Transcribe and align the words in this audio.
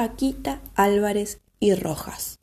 Paquita 0.00 0.62
Álvarez 0.76 1.42
y 1.58 1.74
Rojas. 1.74 2.38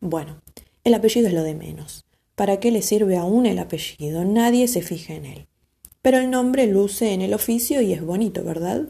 Bueno, 0.00 0.42
el 0.84 0.92
apellido 0.92 1.26
es 1.28 1.32
lo 1.32 1.42
de 1.42 1.54
menos. 1.54 2.04
¿Para 2.34 2.60
qué 2.60 2.70
le 2.70 2.82
sirve 2.82 3.16
aún 3.16 3.46
el 3.46 3.58
apellido? 3.58 4.26
Nadie 4.26 4.68
se 4.68 4.82
fija 4.82 5.14
en 5.14 5.24
él. 5.24 5.48
Pero 6.02 6.18
el 6.18 6.30
nombre 6.30 6.66
luce 6.66 7.14
en 7.14 7.22
el 7.22 7.32
oficio 7.32 7.80
y 7.80 7.94
es 7.94 8.04
bonito, 8.04 8.44
¿verdad? 8.44 8.86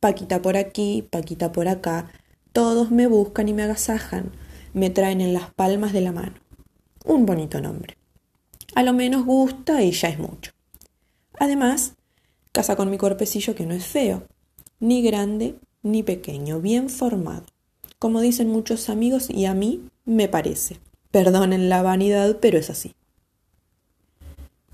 Paquita 0.00 0.40
por 0.40 0.56
aquí, 0.56 1.06
Paquita 1.10 1.52
por 1.52 1.68
acá, 1.68 2.10
todos 2.54 2.90
me 2.90 3.06
buscan 3.06 3.50
y 3.50 3.52
me 3.52 3.64
agasajan, 3.64 4.32
me 4.72 4.88
traen 4.88 5.20
en 5.20 5.34
las 5.34 5.52
palmas 5.52 5.92
de 5.92 6.00
la 6.00 6.12
mano. 6.12 6.36
Un 7.04 7.26
bonito 7.26 7.60
nombre. 7.60 7.98
A 8.74 8.82
lo 8.82 8.94
menos 8.94 9.26
gusta 9.26 9.82
y 9.82 9.90
ya 9.90 10.08
es 10.08 10.18
mucho. 10.18 10.52
Además, 11.38 11.96
casa 12.50 12.76
con 12.76 12.88
mi 12.88 12.96
cuerpecillo 12.96 13.54
que 13.54 13.66
no 13.66 13.74
es 13.74 13.84
feo, 13.84 14.26
ni 14.80 15.02
grande 15.02 15.56
ni 15.90 16.02
pequeño, 16.02 16.60
bien 16.60 16.90
formado, 16.90 17.44
como 17.98 18.20
dicen 18.20 18.48
muchos 18.48 18.88
amigos 18.88 19.30
y 19.30 19.46
a 19.46 19.54
mí 19.54 19.82
me 20.04 20.28
parece. 20.28 20.78
Perdonen 21.10 21.68
la 21.68 21.82
vanidad, 21.82 22.38
pero 22.40 22.58
es 22.58 22.70
así. 22.70 22.94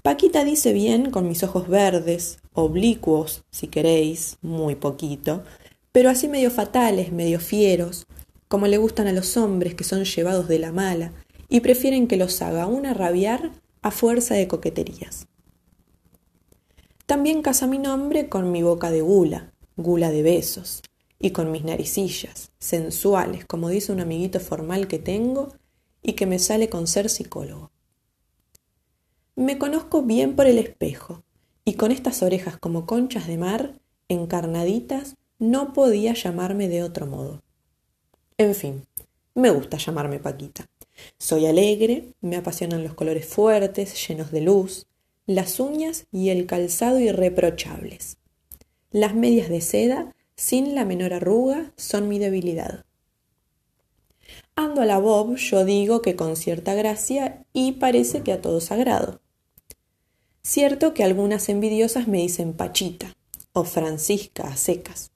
Paquita 0.02 0.44
dice 0.44 0.72
bien 0.72 1.10
con 1.10 1.26
mis 1.28 1.42
ojos 1.42 1.68
verdes, 1.68 2.38
oblicuos, 2.52 3.42
si 3.50 3.68
queréis, 3.68 4.36
muy 4.42 4.74
poquito, 4.74 5.42
pero 5.92 6.10
así 6.10 6.28
medio 6.28 6.50
fatales, 6.50 7.12
medio 7.12 7.40
fieros, 7.40 8.06
como 8.48 8.66
le 8.66 8.76
gustan 8.76 9.06
a 9.06 9.12
los 9.12 9.36
hombres 9.36 9.74
que 9.74 9.84
son 9.84 10.04
llevados 10.04 10.48
de 10.48 10.58
la 10.58 10.72
mala 10.72 11.12
y 11.48 11.60
prefieren 11.60 12.06
que 12.06 12.16
los 12.16 12.42
haga 12.42 12.66
una 12.66 12.92
rabiar 12.94 13.52
a 13.80 13.90
fuerza 13.90 14.34
de 14.34 14.48
coqueterías. 14.48 15.26
También 17.06 17.42
casa 17.42 17.66
mi 17.66 17.78
nombre 17.78 18.28
con 18.28 18.52
mi 18.52 18.62
boca 18.62 18.90
de 18.90 19.02
gula, 19.02 19.52
gula 19.76 20.10
de 20.10 20.22
besos, 20.22 20.82
y 21.24 21.30
con 21.30 21.50
mis 21.50 21.64
naricillas, 21.64 22.52
sensuales, 22.58 23.46
como 23.46 23.70
dice 23.70 23.92
un 23.92 24.00
amiguito 24.00 24.40
formal 24.40 24.88
que 24.88 24.98
tengo 24.98 25.54
y 26.02 26.12
que 26.12 26.26
me 26.26 26.38
sale 26.38 26.68
con 26.68 26.86
ser 26.86 27.08
psicólogo. 27.08 27.70
Me 29.34 29.56
conozco 29.56 30.02
bien 30.02 30.36
por 30.36 30.46
el 30.46 30.58
espejo, 30.58 31.22
y 31.64 31.76
con 31.76 31.92
estas 31.92 32.22
orejas 32.22 32.58
como 32.58 32.84
conchas 32.84 33.26
de 33.26 33.38
mar, 33.38 33.80
encarnaditas, 34.08 35.16
no 35.38 35.72
podía 35.72 36.12
llamarme 36.12 36.68
de 36.68 36.82
otro 36.82 37.06
modo. 37.06 37.42
En 38.36 38.54
fin, 38.54 38.84
me 39.34 39.48
gusta 39.48 39.78
llamarme 39.78 40.18
Paquita. 40.18 40.68
Soy 41.16 41.46
alegre, 41.46 42.12
me 42.20 42.36
apasionan 42.36 42.84
los 42.84 42.92
colores 42.92 43.24
fuertes, 43.24 44.06
llenos 44.06 44.30
de 44.30 44.42
luz, 44.42 44.88
las 45.24 45.58
uñas 45.58 46.04
y 46.12 46.28
el 46.28 46.44
calzado 46.44 47.00
irreprochables. 47.00 48.18
Las 48.90 49.14
medias 49.14 49.48
de 49.48 49.62
seda, 49.62 50.14
sin 50.36 50.74
la 50.74 50.84
menor 50.84 51.12
arruga, 51.12 51.72
son 51.76 52.08
mi 52.08 52.18
debilidad. 52.18 52.84
Ando 54.56 54.82
a 54.82 54.86
la 54.86 54.98
Bob, 54.98 55.36
yo 55.36 55.64
digo 55.64 56.00
que 56.00 56.16
con 56.16 56.36
cierta 56.36 56.74
gracia 56.74 57.44
y 57.52 57.72
parece 57.72 58.22
que 58.22 58.32
a 58.32 58.40
todos 58.40 58.70
agrado. 58.70 59.20
Cierto 60.42 60.94
que 60.94 61.02
algunas 61.02 61.48
envidiosas 61.48 62.06
me 62.06 62.18
dicen 62.18 62.52
Pachita 62.52 63.16
o 63.52 63.64
Francisca 63.64 64.48
a 64.48 64.56
secas. 64.56 65.10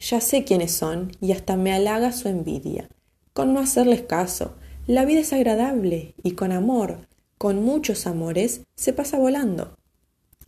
Ya 0.00 0.20
sé 0.20 0.44
quiénes 0.44 0.72
son 0.72 1.12
y 1.20 1.32
hasta 1.32 1.56
me 1.56 1.72
halaga 1.72 2.12
su 2.12 2.28
envidia. 2.28 2.88
Con 3.32 3.54
no 3.54 3.60
hacerles 3.60 4.02
caso, 4.02 4.56
la 4.86 5.04
vida 5.04 5.20
es 5.20 5.32
agradable 5.32 6.14
y 6.22 6.32
con 6.32 6.50
amor, 6.50 7.06
con 7.38 7.62
muchos 7.62 8.06
amores, 8.06 8.62
se 8.74 8.92
pasa 8.92 9.18
volando. 9.18 9.78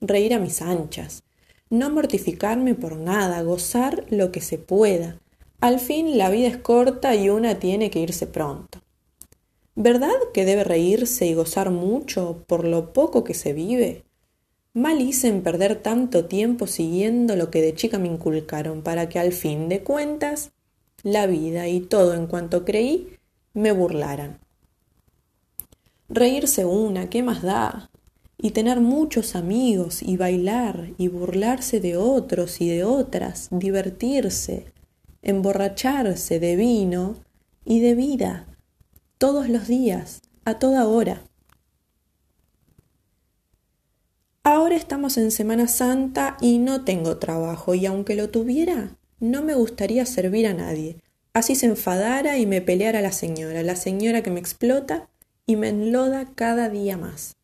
Reír 0.00 0.34
a 0.34 0.38
mis 0.38 0.60
anchas, 0.60 1.22
no 1.78 1.90
mortificarme 1.90 2.74
por 2.74 2.96
nada, 2.96 3.42
gozar 3.42 4.04
lo 4.08 4.30
que 4.30 4.40
se 4.40 4.58
pueda. 4.58 5.18
Al 5.60 5.80
fin 5.80 6.16
la 6.16 6.30
vida 6.30 6.48
es 6.48 6.56
corta 6.56 7.14
y 7.14 7.30
una 7.30 7.58
tiene 7.58 7.90
que 7.90 7.98
irse 7.98 8.26
pronto. 8.26 8.80
¿Verdad 9.74 10.14
que 10.32 10.44
debe 10.44 10.62
reírse 10.62 11.26
y 11.26 11.34
gozar 11.34 11.70
mucho 11.70 12.44
por 12.46 12.64
lo 12.64 12.92
poco 12.92 13.24
que 13.24 13.34
se 13.34 13.52
vive? 13.52 14.04
Mal 14.72 15.00
hice 15.00 15.28
en 15.28 15.42
perder 15.42 15.76
tanto 15.76 16.26
tiempo 16.26 16.66
siguiendo 16.66 17.34
lo 17.34 17.50
que 17.50 17.60
de 17.60 17.74
chica 17.74 17.98
me 17.98 18.08
inculcaron 18.08 18.82
para 18.82 19.08
que 19.08 19.18
al 19.18 19.32
fin 19.32 19.68
de 19.68 19.82
cuentas 19.82 20.52
la 21.02 21.26
vida 21.26 21.66
y 21.66 21.80
todo 21.80 22.14
en 22.14 22.28
cuanto 22.28 22.64
creí 22.64 23.16
me 23.52 23.72
burlaran. 23.72 24.38
Reírse 26.08 26.64
una, 26.64 27.10
¿qué 27.10 27.22
más 27.22 27.42
da? 27.42 27.90
Y 28.44 28.50
tener 28.50 28.82
muchos 28.82 29.36
amigos 29.36 30.02
y 30.02 30.18
bailar 30.18 30.90
y 30.98 31.08
burlarse 31.08 31.80
de 31.80 31.96
otros 31.96 32.60
y 32.60 32.68
de 32.68 32.84
otras, 32.84 33.48
divertirse, 33.50 34.66
emborracharse 35.22 36.38
de 36.38 36.54
vino 36.54 37.16
y 37.64 37.80
de 37.80 37.94
vida, 37.94 38.46
todos 39.16 39.48
los 39.48 39.66
días, 39.66 40.20
a 40.44 40.58
toda 40.58 40.86
hora. 40.86 41.22
Ahora 44.42 44.76
estamos 44.76 45.16
en 45.16 45.30
Semana 45.30 45.66
Santa 45.66 46.36
y 46.38 46.58
no 46.58 46.84
tengo 46.84 47.16
trabajo 47.16 47.74
y 47.74 47.86
aunque 47.86 48.14
lo 48.14 48.28
tuviera, 48.28 48.98
no 49.20 49.42
me 49.42 49.54
gustaría 49.54 50.04
servir 50.04 50.46
a 50.46 50.52
nadie, 50.52 50.98
Así 51.34 51.56
se 51.56 51.66
enfadara 51.66 52.38
y 52.38 52.46
me 52.46 52.60
peleara 52.60 53.00
la 53.00 53.10
señora, 53.10 53.64
la 53.64 53.74
señora 53.74 54.22
que 54.22 54.30
me 54.30 54.38
explota 54.38 55.08
y 55.46 55.56
me 55.56 55.70
enloda 55.70 56.26
cada 56.36 56.68
día 56.68 56.96
más. 56.96 57.36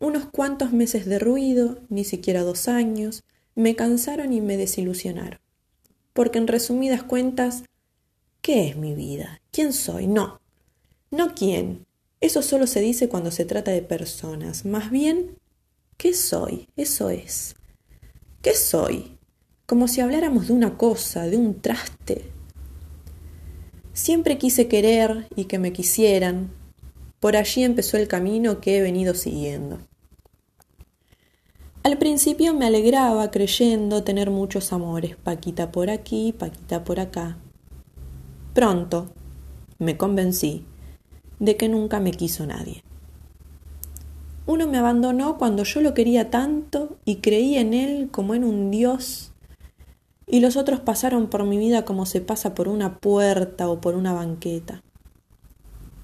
Unos 0.00 0.24
cuantos 0.26 0.72
meses 0.72 1.06
de 1.06 1.18
ruido, 1.18 1.78
ni 1.88 2.04
siquiera 2.04 2.42
dos 2.42 2.66
años, 2.66 3.22
me 3.54 3.76
cansaron 3.76 4.32
y 4.32 4.40
me 4.40 4.56
desilusionaron. 4.56 5.38
Porque 6.12 6.38
en 6.38 6.48
resumidas 6.48 7.02
cuentas, 7.04 7.62
¿qué 8.42 8.68
es 8.68 8.76
mi 8.76 8.94
vida? 8.94 9.40
¿Quién 9.52 9.72
soy? 9.72 10.06
No. 10.06 10.40
No 11.10 11.34
quién. 11.34 11.86
Eso 12.20 12.42
solo 12.42 12.66
se 12.66 12.80
dice 12.80 13.08
cuando 13.08 13.30
se 13.30 13.44
trata 13.44 13.70
de 13.70 13.82
personas. 13.82 14.64
Más 14.64 14.90
bien, 14.90 15.38
¿qué 15.96 16.14
soy? 16.14 16.68
Eso 16.76 17.10
es. 17.10 17.54
¿Qué 18.42 18.54
soy? 18.54 19.20
como 19.70 19.86
si 19.86 20.00
habláramos 20.00 20.48
de 20.48 20.52
una 20.52 20.76
cosa, 20.76 21.28
de 21.28 21.36
un 21.36 21.60
traste. 21.60 22.24
Siempre 23.92 24.36
quise 24.36 24.66
querer 24.66 25.28
y 25.36 25.44
que 25.44 25.60
me 25.60 25.72
quisieran. 25.72 26.50
Por 27.20 27.36
allí 27.36 27.62
empezó 27.62 27.98
el 27.98 28.08
camino 28.08 28.60
que 28.60 28.78
he 28.78 28.82
venido 28.82 29.14
siguiendo. 29.14 29.78
Al 31.82 31.98
principio 31.98 32.54
me 32.54 32.66
alegraba 32.66 33.30
creyendo 33.30 34.02
tener 34.02 34.30
muchos 34.30 34.72
amores, 34.72 35.16
Paquita 35.16 35.70
por 35.70 35.90
aquí, 35.90 36.34
Paquita 36.36 36.82
por 36.82 36.98
acá. 36.98 37.38
Pronto 38.54 39.10
me 39.78 39.96
convencí 39.96 40.64
de 41.38 41.56
que 41.56 41.68
nunca 41.68 42.00
me 42.00 42.10
quiso 42.10 42.46
nadie. 42.46 42.82
Uno 44.46 44.66
me 44.66 44.78
abandonó 44.78 45.38
cuando 45.38 45.64
yo 45.64 45.80
lo 45.80 45.94
quería 45.94 46.30
tanto 46.30 46.98
y 47.04 47.16
creí 47.16 47.56
en 47.56 47.72
él 47.72 48.08
como 48.10 48.34
en 48.34 48.44
un 48.44 48.70
dios 48.70 49.32
y 50.26 50.40
los 50.40 50.56
otros 50.56 50.80
pasaron 50.80 51.28
por 51.28 51.44
mi 51.44 51.58
vida 51.58 51.84
como 51.84 52.06
se 52.06 52.20
pasa 52.20 52.54
por 52.54 52.68
una 52.68 52.98
puerta 52.98 53.68
o 53.68 53.80
por 53.80 53.94
una 53.94 54.12
banqueta. 54.12 54.82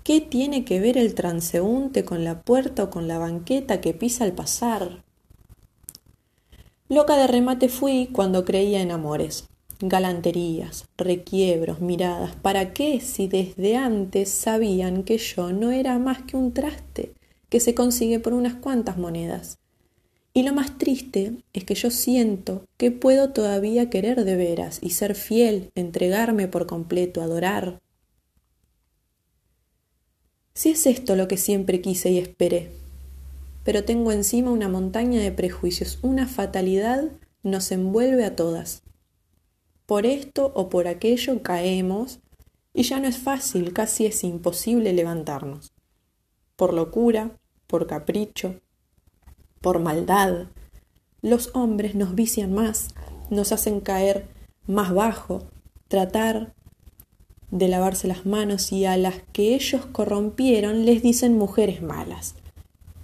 ¿Qué 0.06 0.21
tiene 0.21 0.65
que 0.65 0.78
ver 0.78 0.97
el 0.99 1.17
transeúnte 1.17 2.05
con 2.05 2.22
la 2.22 2.43
puerta 2.43 2.84
o 2.84 2.91
con 2.91 3.09
la 3.09 3.19
banqueta 3.19 3.81
que 3.81 3.93
pisa 3.93 4.22
al 4.22 4.34
pasar? 4.34 5.03
Loca 6.89 7.17
de 7.17 7.27
remate 7.27 7.69
fui 7.69 8.11
cuando 8.12 8.45
creía 8.45 8.81
en 8.83 8.93
amores, 8.93 9.49
galanterías, 9.81 10.87
requiebros, 10.97 11.81
miradas. 11.81 12.37
¿Para 12.37 12.72
qué 12.72 13.00
si 13.00 13.27
desde 13.27 13.75
antes 13.75 14.31
sabían 14.31 15.03
que 15.03 15.19
yo 15.19 15.50
no 15.50 15.72
era 15.72 15.99
más 15.99 16.22
que 16.22 16.37
un 16.37 16.53
traste 16.53 17.12
que 17.49 17.59
se 17.59 17.75
consigue 17.75 18.21
por 18.21 18.33
unas 18.33 18.55
cuantas 18.55 18.99
monedas? 18.99 19.59
Y 20.33 20.45
lo 20.45 20.53
más 20.53 20.78
triste 20.78 21.33
es 21.53 21.65
que 21.65 21.75
yo 21.75 21.91
siento 21.91 22.62
que 22.77 22.93
puedo 22.93 23.31
todavía 23.31 23.91
querer 23.91 24.25
de 24.25 24.37
veras 24.37 24.78
y 24.81 24.91
ser 24.91 25.16
fiel, 25.16 25.72
entregarme 25.75 26.47
por 26.47 26.69
completo, 26.69 27.22
adorar. 27.22 27.81
Si 30.57 30.71
es 30.71 30.87
esto 30.87 31.17
lo 31.17 31.29
que 31.29 31.37
siempre 31.37 31.83
quise 31.83 32.09
y 32.09 32.19
esperé, 32.19 32.71
pero 33.63 33.85
tengo 33.85 34.11
encima 34.11 34.51
una 34.51 34.71
montaña 34.71 35.21
de 35.21 35.31
prejuicios, 35.31 35.99
una 36.01 36.27
fatalidad 36.27 37.11
nos 37.43 37.71
envuelve 37.73 38.25
a 38.25 38.37
todas. 38.37 38.83
Por 39.85 40.07
esto 40.07 40.53
o 40.55 40.71
por 40.71 40.89
aquello 40.89 41.43
caemos 41.43 42.21
y 42.73 42.85
ya 42.85 43.01
no 43.01 43.07
es 43.07 43.19
fácil, 43.19 43.75
casi 43.75 44.07
es 44.07 44.25
imposible 44.25 44.95
levantarnos. 44.95 45.75
Por 46.57 46.73
locura, 46.73 47.39
por 47.67 47.87
capricho, 47.87 48.59
por 49.61 49.79
maldad. 49.79 50.47
Los 51.21 51.51
hombres 51.53 51.95
nos 51.95 52.15
vician 52.15 52.55
más, 52.55 52.95
nos 53.29 53.53
hacen 53.53 53.81
caer 53.81 54.27
más 54.67 54.95
bajo, 54.95 55.51
tratar 55.89 56.56
de 57.51 57.69
lavarse 57.69 58.09
las 58.09 58.27
manos 58.27 58.72
y 58.72 58.84
a 58.84 58.97
las 58.97 59.16
que 59.33 59.54
ellos 59.54 59.87
corrompieron 59.87 60.84
les 60.84 61.03
dicen 61.03 61.39
mujeres 61.39 61.83
malas, 61.83 62.34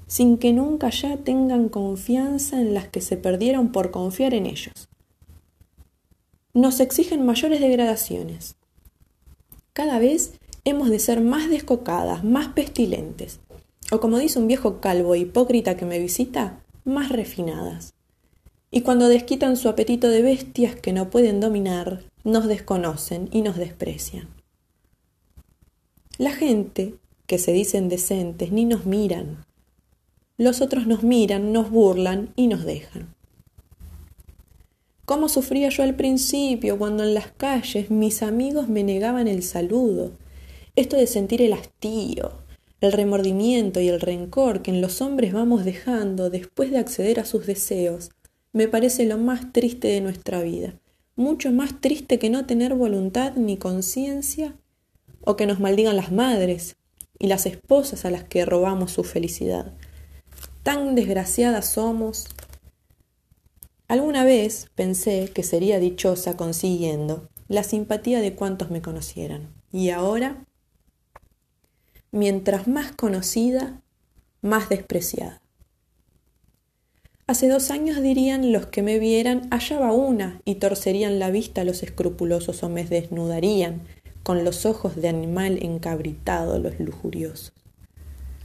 sin 0.07 0.39
que 0.39 0.53
nunca 0.53 0.91
ya 0.91 1.17
tengan 1.19 1.69
confianza 1.69 2.61
en 2.61 2.75
las 2.75 2.89
que 2.89 3.01
se 3.01 3.17
perdieron 3.17 3.73
por 3.73 3.91
confiar 3.91 4.35
en 4.35 4.47
ellos. 4.47 4.89
nos 6.55 6.81
exigen 6.81 7.25
mayores 7.25 7.61
degradaciones. 7.61 8.57
Cada 9.73 9.99
vez 9.99 10.35
hemos 10.65 10.91
de 10.91 10.99
ser 10.99 11.23
más 11.23 11.49
descocadas, 11.49 12.25
más 12.25 12.49
pestilentes, 12.49 13.41
o 13.91 14.01
como 14.01 14.19
dice 14.19 14.39
un 14.39 14.49
viejo 14.49 14.81
calvo 14.81 15.15
hipócrita 15.15 15.79
que 15.79 15.87
me 15.87 15.99
visita, 15.99 16.61
más 16.85 17.11
refinadas. 17.11 17.95
Y 18.71 18.83
cuando 18.83 19.09
desquitan 19.09 19.57
su 19.57 19.69
apetito 19.69 20.09
de 20.09 20.23
bestias 20.23 20.77
que 20.77 20.93
no 20.93 21.11
pueden 21.11 21.41
dominar, 21.41 22.05
nos 22.25 22.47
desconocen 22.47 23.29
y 23.33 23.43
nos 23.43 23.57
desprecian. 23.57 24.29
La 26.19 26.33
gente, 26.33 26.95
que 27.27 27.39
se 27.39 27.53
dicen 27.53 27.89
decentes, 27.89 28.53
ni 28.53 28.65
nos 28.65 28.87
miran. 28.87 29.45
Los 30.37 30.61
otros 30.61 30.87
nos 30.87 31.03
miran, 31.03 31.53
nos 31.53 31.71
burlan 31.71 32.33
y 32.37 32.47
nos 32.47 32.65
dejan. 32.65 33.15
¿Cómo 35.05 35.29
sufría 35.29 35.69
yo 35.69 35.83
al 35.83 35.97
principio 35.97 36.79
cuando 36.79 37.03
en 37.03 37.15
las 37.15 37.27
calles 37.33 37.91
mis 37.91 38.23
amigos 38.23 38.69
me 38.69 38.85
negaban 38.85 39.27
el 39.29 39.43
saludo? 39.43 40.13
Esto 40.77 40.97
de 40.97 41.07
sentir 41.07 41.43
el 41.43 41.53
hastío, 41.53 42.33
el 42.81 42.93
remordimiento 42.93 43.81
y 43.81 43.89
el 43.89 44.01
rencor 44.01 44.63
que 44.63 44.71
en 44.71 44.81
los 44.81 45.01
hombres 45.01 45.33
vamos 45.33 45.65
dejando 45.65 46.31
después 46.31 46.71
de 46.71 46.79
acceder 46.79 47.21
a 47.21 47.25
sus 47.25 47.47
deseos, 47.47 48.11
me 48.53 48.69
parece 48.69 49.07
lo 49.07 49.19
más 49.19 49.53
triste 49.53 49.89
de 49.89 50.01
nuestra 50.01 50.43
vida, 50.43 50.75
mucho 51.17 51.53
más 51.53 51.81
triste 51.81 52.19
que 52.19 52.31
no 52.31 52.47
tener 52.47 52.75
voluntad 52.75 53.35
ni 53.37 53.57
conciencia 53.57 54.57
o 55.21 55.37
que 55.37 55.47
nos 55.47 55.61
maldigan 55.61 55.97
las 55.97 56.13
madres 56.13 56.77
y 57.19 57.27
las 57.27 57.47
esposas 57.47 58.05
a 58.05 58.11
las 58.11 58.25
que 58.25 58.45
robamos 58.45 58.93
su 58.93 59.05
felicidad. 59.05 59.75
Tan 60.63 60.95
desgraciadas 60.95 61.67
somos. 61.67 62.27
Alguna 63.89 64.25
vez 64.25 64.71
pensé 64.75 65.31
que 65.35 65.43
sería 65.43 65.79
dichosa 65.79 66.37
consiguiendo 66.37 67.29
la 67.49 67.63
simpatía 67.63 68.21
de 68.21 68.35
cuantos 68.35 68.71
me 68.71 68.81
conocieran. 68.81 69.53
Y 69.71 69.91
ahora 69.91 70.47
mientras 72.13 72.69
más 72.69 72.93
conocida, 72.93 73.83
más 74.41 74.69
despreciada. 74.69 75.42
Hace 77.33 77.49
dos 77.49 77.71
años 77.71 78.03
dirían 78.03 78.53
los 78.53 78.67
que 78.67 78.83
me 78.83 78.99
vieran, 78.99 79.49
allá 79.51 79.79
va 79.79 79.91
una, 79.91 80.43
y 80.45 80.57
torcerían 80.57 81.19
la 81.19 81.31
vista 81.31 81.65
los 81.65 81.83
escrupulosos 81.83 82.63
o 82.63 82.69
me 82.69 82.85
desnudarían, 82.85 83.81
con 84.23 84.45
los 84.45 84.67
ojos 84.67 84.97
de 84.97 85.09
animal 85.09 85.59
encabritado 85.63 86.59
los 86.59 86.79
lujuriosos. 86.79 87.55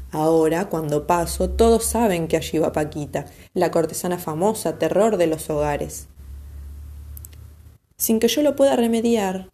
Ahora, 0.09 0.69
cuando 0.69 1.05
paso, 1.05 1.49
todos 1.49 1.83
saben 1.83 2.29
que 2.29 2.37
allí 2.37 2.59
va 2.59 2.71
Paquita, 2.71 3.25
la 3.53 3.71
cortesana 3.71 4.19
famosa, 4.19 4.79
terror 4.79 5.17
de 5.17 5.27
los 5.27 5.49
hogares. 5.49 6.07
Sin 7.97 8.21
que 8.21 8.29
yo 8.29 8.41
lo 8.41 8.55
pueda 8.55 8.77
remediar, 8.77 9.49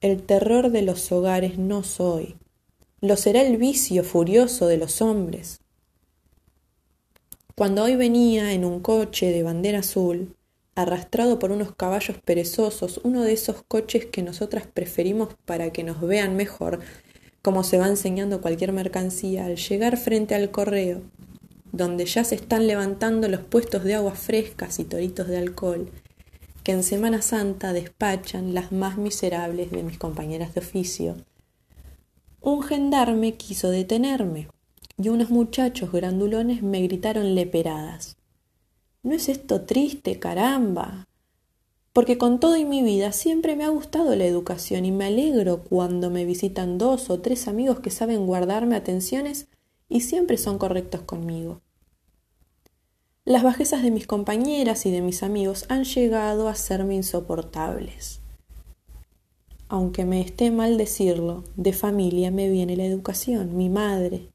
el 0.00 0.22
terror 0.22 0.70
de 0.70 0.80
los 0.80 1.12
hogares 1.12 1.58
no 1.58 1.82
soy, 1.82 2.36
lo 3.02 3.18
será 3.18 3.42
el 3.42 3.58
vicio 3.58 4.04
furioso 4.04 4.66
de 4.66 4.78
los 4.78 5.02
hombres. 5.02 5.60
Cuando 7.58 7.82
hoy 7.82 7.96
venía 7.96 8.52
en 8.52 8.64
un 8.64 8.78
coche 8.78 9.32
de 9.32 9.42
bandera 9.42 9.80
azul, 9.80 10.36
arrastrado 10.76 11.40
por 11.40 11.50
unos 11.50 11.74
caballos 11.74 12.16
perezosos, 12.24 13.00
uno 13.02 13.24
de 13.24 13.32
esos 13.32 13.64
coches 13.66 14.06
que 14.06 14.22
nosotras 14.22 14.68
preferimos 14.72 15.30
para 15.44 15.72
que 15.72 15.82
nos 15.82 16.00
vean 16.00 16.36
mejor, 16.36 16.78
como 17.42 17.64
se 17.64 17.76
va 17.76 17.88
enseñando 17.88 18.40
cualquier 18.40 18.72
mercancía, 18.72 19.46
al 19.46 19.56
llegar 19.56 19.96
frente 19.96 20.36
al 20.36 20.52
correo, 20.52 21.02
donde 21.72 22.06
ya 22.06 22.22
se 22.22 22.36
están 22.36 22.68
levantando 22.68 23.26
los 23.26 23.40
puestos 23.40 23.82
de 23.82 23.96
aguas 23.96 24.20
frescas 24.20 24.78
y 24.78 24.84
toritos 24.84 25.26
de 25.26 25.38
alcohol, 25.38 25.90
que 26.62 26.70
en 26.70 26.84
Semana 26.84 27.22
Santa 27.22 27.72
despachan 27.72 28.54
las 28.54 28.70
más 28.70 28.98
miserables 28.98 29.72
de 29.72 29.82
mis 29.82 29.98
compañeras 29.98 30.54
de 30.54 30.60
oficio, 30.60 31.16
un 32.40 32.62
gendarme 32.62 33.34
quiso 33.34 33.68
detenerme 33.68 34.46
y 34.98 35.08
unos 35.08 35.30
muchachos 35.30 35.92
grandulones 35.92 36.62
me 36.62 36.82
gritaron 36.82 37.34
leperadas. 37.34 38.16
¿No 39.02 39.14
es 39.14 39.28
esto 39.28 39.62
triste, 39.62 40.18
caramba? 40.18 41.06
Porque 41.92 42.18
con 42.18 42.40
todo 42.40 42.56
y 42.56 42.64
mi 42.64 42.82
vida 42.82 43.12
siempre 43.12 43.56
me 43.56 43.64
ha 43.64 43.68
gustado 43.68 44.14
la 44.16 44.26
educación 44.26 44.84
y 44.84 44.92
me 44.92 45.06
alegro 45.06 45.62
cuando 45.62 46.10
me 46.10 46.24
visitan 46.24 46.76
dos 46.76 47.10
o 47.10 47.20
tres 47.20 47.48
amigos 47.48 47.80
que 47.80 47.90
saben 47.90 48.26
guardarme 48.26 48.76
atenciones 48.76 49.46
y 49.88 50.00
siempre 50.00 50.36
son 50.36 50.58
correctos 50.58 51.02
conmigo. 51.02 51.60
Las 53.24 53.42
bajezas 53.42 53.82
de 53.82 53.90
mis 53.90 54.06
compañeras 54.06 54.84
y 54.86 54.90
de 54.90 55.02
mis 55.02 55.22
amigos 55.22 55.64
han 55.68 55.84
llegado 55.84 56.48
a 56.48 56.54
serme 56.54 56.94
insoportables 56.94 58.20
aunque 59.68 60.04
me 60.04 60.20
esté 60.20 60.50
mal 60.50 60.78
decirlo, 60.78 61.44
de 61.56 61.72
familia 61.72 62.30
me 62.30 62.48
viene 62.48 62.76
la 62.76 62.86
educación, 62.86 63.56
mi 63.56 63.68
madre. 63.68 64.28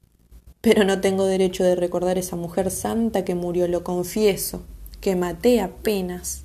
Pero 0.64 0.82
no 0.84 1.02
tengo 1.02 1.26
derecho 1.26 1.62
de 1.62 1.76
recordar 1.76 2.16
esa 2.16 2.36
mujer 2.36 2.70
santa 2.70 3.22
que 3.22 3.34
murió, 3.34 3.68
lo 3.68 3.84
confieso, 3.84 4.62
que 5.02 5.14
maté 5.14 5.60
apenas. 5.60 6.44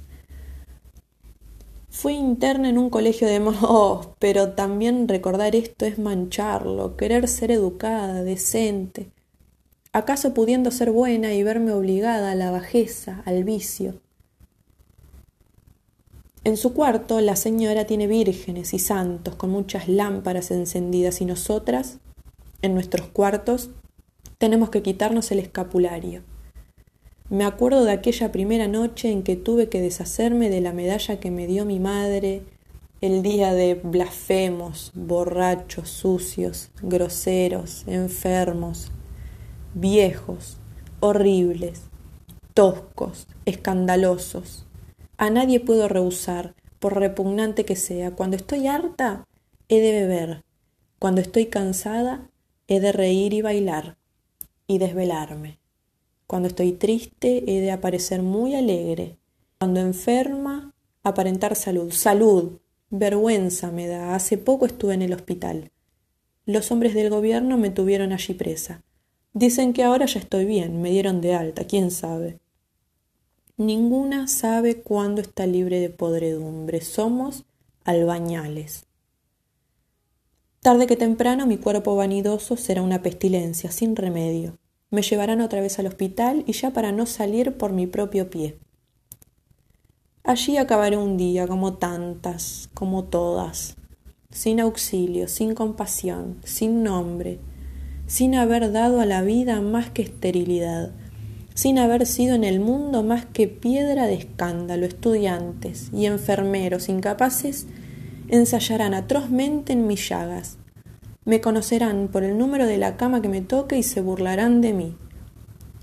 Fui 1.89 2.15
interna 2.15 2.67
en 2.67 2.77
un 2.77 2.89
colegio 2.89 3.29
de 3.29 3.39
oh, 3.61 4.13
pero 4.19 4.49
también 4.49 5.07
recordar 5.07 5.55
esto 5.55 5.85
es 5.85 5.99
mancharlo, 5.99 6.97
querer 6.97 7.29
ser 7.29 7.51
educada, 7.51 8.21
decente. 8.21 9.09
¿Acaso 9.93 10.33
pudiendo 10.33 10.69
ser 10.69 10.91
buena 10.91 11.33
y 11.33 11.41
verme 11.41 11.71
obligada 11.71 12.31
a 12.31 12.35
la 12.35 12.51
bajeza, 12.51 13.23
al 13.25 13.45
vicio? 13.45 14.01
En 16.43 16.57
su 16.57 16.73
cuarto 16.73 17.21
la 17.21 17.37
señora 17.37 17.85
tiene 17.85 18.07
vírgenes 18.07 18.73
y 18.73 18.79
santos 18.79 19.35
con 19.35 19.49
muchas 19.49 19.87
lámparas 19.87 20.51
encendidas 20.51 21.21
y 21.21 21.25
nosotras, 21.25 21.99
en 22.61 22.73
nuestros 22.73 23.07
cuartos, 23.07 23.69
tenemos 24.39 24.69
que 24.69 24.81
quitarnos 24.81 25.31
el 25.31 25.39
escapulario. 25.39 26.23
Me 27.29 27.43
acuerdo 27.43 27.83
de 27.83 27.91
aquella 27.91 28.31
primera 28.31 28.67
noche 28.67 29.11
en 29.11 29.21
que 29.21 29.35
tuve 29.35 29.67
que 29.67 29.81
deshacerme 29.81 30.49
de 30.49 30.61
la 30.61 30.71
medalla 30.73 31.19
que 31.19 31.29
me 31.29 31.45
dio 31.45 31.65
mi 31.65 31.79
madre 31.79 32.43
el 33.01 33.21
día 33.21 33.53
de 33.53 33.75
blasfemos, 33.75 34.91
borrachos, 34.95 35.89
sucios, 35.89 36.71
groseros, 36.81 37.83
enfermos, 37.85 38.91
viejos, 39.73 40.57
horribles, 41.01 41.83
toscos, 42.53 43.27
escandalosos, 43.45 44.65
a 45.17 45.29
nadie 45.29 45.59
puedo 45.59 45.89
rehusar, 45.89 46.55
por 46.79 46.97
repugnante 46.97 47.65
que 47.65 47.75
sea. 47.75 48.11
Cuando 48.11 48.37
estoy 48.37 48.67
harta, 48.67 49.27
he 49.67 49.81
de 49.81 49.91
beber. 49.91 50.45
Cuando 50.97 51.19
estoy 51.19 51.47
cansada, 51.47 52.29
he 52.67 52.79
de 52.79 52.93
reír 52.93 53.33
y 53.33 53.41
bailar 53.41 53.98
y 54.69 54.77
desvelarme. 54.77 55.57
Cuando 56.27 56.47
estoy 56.47 56.73
triste, 56.73 57.43
he 57.47 57.59
de 57.59 57.71
aparecer 57.71 58.21
muy 58.21 58.53
alegre. 58.53 59.17
Cuando 59.57 59.79
enferma, 59.79 60.75
aparentar 61.03 61.55
salud. 61.55 61.91
Salud. 61.91 62.59
Vergüenza 62.91 63.71
me 63.71 63.87
da. 63.87 64.13
Hace 64.13 64.37
poco 64.37 64.67
estuve 64.67 64.93
en 64.93 65.01
el 65.01 65.13
hospital. 65.13 65.71
Los 66.45 66.71
hombres 66.71 66.93
del 66.93 67.09
gobierno 67.09 67.57
me 67.57 67.71
tuvieron 67.71 68.13
allí 68.13 68.35
presa. 68.35 68.83
Dicen 69.33 69.73
que 69.73 69.83
ahora 69.83 70.05
ya 70.05 70.19
estoy 70.19 70.45
bien, 70.45 70.81
me 70.81 70.91
dieron 70.91 71.19
de 71.19 71.33
alta, 71.33 71.65
quién 71.65 71.89
sabe. 71.89 72.39
Ninguna 73.57 74.27
sabe 74.27 74.81
cuándo 74.81 75.21
está 75.21 75.47
libre 75.47 75.79
de 75.79 75.89
podredumbre. 75.89 76.81
Somos 76.81 77.43
albañales. 77.85 78.85
Tarde 80.61 80.87
que 80.87 80.97
temprano 80.97 81.47
mi 81.47 81.57
cuerpo 81.57 81.95
vanidoso 81.95 82.57
será 82.57 82.81
una 82.81 83.01
pestilencia 83.01 83.71
sin 83.71 83.95
remedio. 83.95 84.57
Me 84.91 85.03
llevarán 85.03 85.39
otra 85.39 85.61
vez 85.61 85.79
al 85.79 85.85
hospital 85.85 86.43
y 86.47 86.51
ya 86.51 86.71
para 86.71 86.91
no 86.91 87.05
salir 87.05 87.55
por 87.55 87.71
mi 87.71 87.87
propio 87.87 88.29
pie. 88.29 88.57
Allí 90.23 90.57
acabaré 90.57 90.97
un 90.97 91.15
día 91.15 91.47
como 91.47 91.75
tantas, 91.75 92.69
como 92.73 93.05
todas, 93.05 93.77
sin 94.31 94.59
auxilio, 94.59 95.29
sin 95.29 95.55
compasión, 95.55 96.37
sin 96.43 96.83
nombre, 96.83 97.39
sin 98.05 98.35
haber 98.35 98.73
dado 98.73 98.99
a 98.99 99.05
la 99.05 99.21
vida 99.21 99.61
más 99.61 99.91
que 99.91 100.01
esterilidad, 100.01 100.91
sin 101.53 101.79
haber 101.79 102.05
sido 102.05 102.35
en 102.35 102.43
el 102.43 102.59
mundo 102.59 103.01
más 103.01 103.25
que 103.25 103.47
piedra 103.47 104.07
de 104.07 104.15
escándalo, 104.15 104.85
estudiantes 104.85 105.89
y 105.93 106.05
enfermeros 106.05 106.89
incapaces 106.89 107.65
ensayarán 108.29 108.93
atrozmente 108.93 109.73
en 109.73 109.87
mis 109.87 110.07
llagas. 110.07 110.57
Me 111.25 111.41
conocerán 111.41 112.07
por 112.07 112.23
el 112.23 112.37
número 112.37 112.65
de 112.65 112.77
la 112.77 112.97
cama 112.97 113.21
que 113.21 113.29
me 113.29 113.41
toque 113.41 113.77
y 113.77 113.83
se 113.83 114.01
burlarán 114.01 114.61
de 114.61 114.73
mí. 114.73 114.97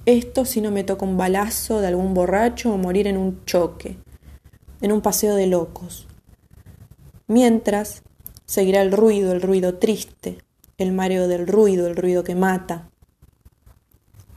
Esto 0.06 0.44
si 0.44 0.60
no 0.60 0.70
me 0.70 0.84
toca 0.84 1.04
un 1.04 1.16
balazo 1.16 1.80
de 1.80 1.88
algún 1.88 2.14
borracho 2.14 2.72
o 2.72 2.78
morir 2.78 3.06
en 3.06 3.16
un 3.16 3.44
choque, 3.44 3.98
en 4.80 4.92
un 4.92 5.00
paseo 5.00 5.34
de 5.34 5.46
locos. 5.46 6.06
Mientras 7.26 8.02
seguirá 8.44 8.82
el 8.82 8.92
ruido, 8.92 9.32
el 9.32 9.42
ruido 9.42 9.78
triste, 9.78 10.38
el 10.78 10.92
mareo 10.92 11.28
del 11.28 11.46
ruido, 11.46 11.86
el 11.86 11.96
ruido 11.96 12.24
que 12.24 12.34
mata, 12.34 12.90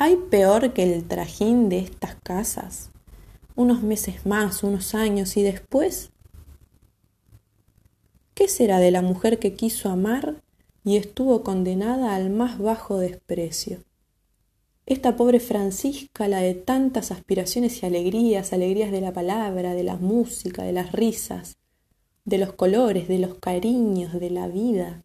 ¿Hay 0.01 0.15
peor 0.15 0.71
que 0.71 0.83
el 0.83 1.03
trajín 1.03 1.67
de 1.67 1.79
estas 1.79 2.15
casas? 2.23 2.89
Unos 3.57 3.83
meses 3.83 4.25
más, 4.25 4.63
unos 4.63 4.95
años 4.95 5.35
y 5.35 5.43
después 5.43 6.13
¿Qué 8.39 8.47
será 8.47 8.79
de 8.79 8.89
la 8.89 9.01
mujer 9.01 9.37
que 9.37 9.53
quiso 9.53 9.89
amar 9.89 10.41
y 10.85 10.95
estuvo 10.95 11.43
condenada 11.43 12.15
al 12.15 12.29
más 12.29 12.57
bajo 12.57 12.97
desprecio? 12.97 13.83
Esta 14.85 15.17
pobre 15.17 15.41
Francisca, 15.41 16.29
la 16.29 16.39
de 16.39 16.53
tantas 16.53 17.11
aspiraciones 17.11 17.83
y 17.83 17.85
alegrías, 17.85 18.53
alegrías 18.53 18.93
de 18.93 19.01
la 19.01 19.11
palabra, 19.11 19.73
de 19.73 19.83
la 19.83 19.97
música, 19.97 20.63
de 20.63 20.71
las 20.71 20.93
risas, 20.93 21.57
de 22.23 22.37
los 22.37 22.53
colores, 22.53 23.09
de 23.09 23.19
los 23.19 23.35
cariños, 23.35 24.17
de 24.17 24.29
la 24.29 24.47
vida. 24.47 25.03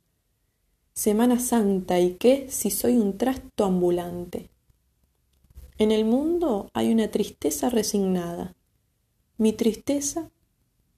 Semana 0.92 1.40
Santa, 1.40 1.98
¿y 1.98 2.12
qué 2.12 2.46
si 2.50 2.70
soy 2.70 2.98
un 2.98 3.18
trasto 3.18 3.64
ambulante? 3.64 4.48
En 5.78 5.90
el 5.90 6.04
mundo 6.04 6.70
hay 6.72 6.92
una 6.92 7.10
tristeza 7.10 7.68
resignada. 7.68 8.54
Mi 9.38 9.52
tristeza 9.52 10.30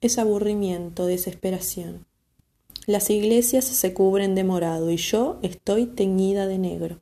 es 0.01 0.19
aburrimiento, 0.19 1.07
desesperación. 1.07 2.05
Las 2.87 3.09
iglesias 3.09 3.65
se 3.65 3.93
cubren 3.93 4.33
de 4.33 4.45
morado 4.45 4.89
y 4.91 4.95
yo 4.95 5.39
estoy 5.41 5.87
teñida 5.87 6.47
de 6.47 6.57
negro. 6.57 7.01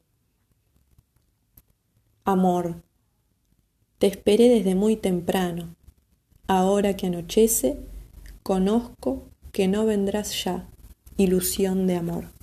Amor, 2.24 2.82
te 4.00 4.08
esperé 4.08 4.50
desde 4.50 4.74
muy 4.74 4.96
temprano. 4.96 5.76
Ahora 6.48 6.98
que 6.98 7.06
anochece, 7.06 7.78
conozco 8.42 9.30
que 9.52 9.68
no 9.68 9.86
vendrás 9.86 10.44
ya, 10.44 10.68
ilusión 11.18 11.86
de 11.86 11.98
amor. 11.98 12.35